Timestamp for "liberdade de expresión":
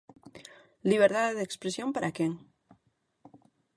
0.91-1.89